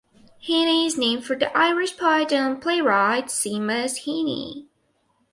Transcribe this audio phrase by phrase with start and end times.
[0.47, 4.65] Heaney is named for the Irish poet and playwright Seamus Heaney.